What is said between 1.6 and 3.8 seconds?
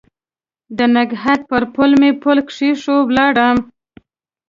پل مې پل کښېښوی ولاړم